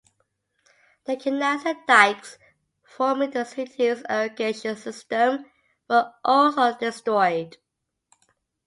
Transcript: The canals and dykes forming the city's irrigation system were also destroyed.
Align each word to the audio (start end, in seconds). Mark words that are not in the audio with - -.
The 1.05 1.15
canals 1.15 1.61
and 1.63 1.77
dykes 1.87 2.39
forming 2.83 3.29
the 3.29 3.43
city's 3.43 4.01
irrigation 4.09 4.75
system 4.75 5.45
were 5.87 6.11
also 6.25 6.75
destroyed. 6.75 7.57